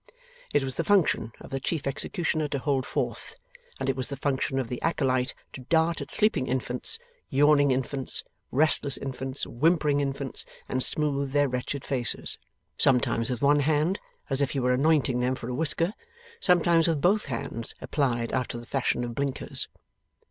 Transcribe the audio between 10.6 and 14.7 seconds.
and smooth their wretched faces; sometimes with one hand, as if he